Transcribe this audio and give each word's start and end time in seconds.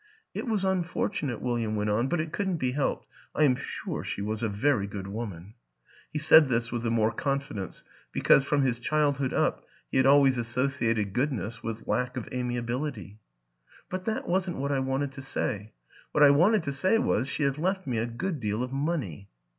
"It 0.33 0.47
was 0.47 0.65
unfortunate," 0.65 1.43
William 1.43 1.75
went 1.75 1.91
on," 1.91 2.07
but 2.07 2.19
it 2.19 2.33
couldn't 2.33 2.57
be 2.57 2.71
helped. 2.71 3.07
I 3.35 3.43
am 3.43 3.55
sure 3.55 4.03
she 4.03 4.23
was 4.23 4.41
a 4.41 4.49
very 4.49 4.87
good 4.87 5.05
woman." 5.05 5.53
(He 6.11 6.17
said 6.17 6.49
this 6.49 6.71
with 6.71 6.81
the 6.81 6.89
more 6.89 7.11
con 7.11 7.39
fidence 7.39 7.83
because, 8.11 8.43
from 8.43 8.63
his 8.63 8.79
childhood 8.79 9.31
up, 9.31 9.63
he 9.91 9.97
had 9.97 10.07
always 10.07 10.39
associated 10.39 11.13
goodness 11.13 11.61
with 11.61 11.87
lack 11.87 12.17
of 12.17 12.27
amiabil 12.31 12.87
ity.)" 12.89 13.19
But 13.91 14.05
that 14.05 14.27
wasn't 14.27 14.57
what 14.57 14.71
I 14.71 14.79
wanted 14.79 15.11
to 15.11 15.21
say. 15.21 15.71
What 16.13 16.23
I 16.23 16.31
wanted 16.31 16.63
to 16.63 16.71
say 16.71 16.97
was, 16.97 17.27
she 17.27 17.43
has 17.43 17.59
left 17.59 17.85
me 17.85 17.99
a 17.99 18.07
good 18.07 18.39
deal 18.39 18.63
of 18.63 18.73
money." 18.73 19.29